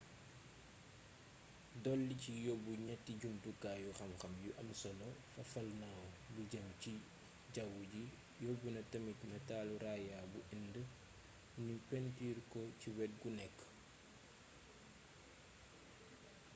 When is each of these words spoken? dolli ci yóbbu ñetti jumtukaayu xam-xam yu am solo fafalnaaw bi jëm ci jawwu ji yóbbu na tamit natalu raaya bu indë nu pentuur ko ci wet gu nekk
dolli 1.83 2.15
ci 2.23 2.31
yóbbu 2.45 2.71
ñetti 2.87 3.11
jumtukaayu 3.21 3.89
xam-xam 3.99 4.33
yu 4.43 4.51
am 4.61 4.69
solo 4.81 5.07
fafalnaaw 5.33 6.01
bi 6.33 6.41
jëm 6.51 6.67
ci 6.81 6.91
jawwu 7.55 7.81
ji 7.91 8.03
yóbbu 8.43 8.67
na 8.75 8.81
tamit 8.91 9.19
natalu 9.31 9.73
raaya 9.83 10.19
bu 10.31 10.39
indë 10.55 10.81
nu 11.65 11.73
pentuur 11.89 12.37
ko 12.51 12.61
ci 12.79 12.87
wet 12.97 13.11
gu 13.21 13.29
nekk 13.39 13.57